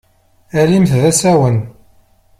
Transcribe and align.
Alimt 0.59 0.91
d 1.01 1.03
asawen. 1.11 1.57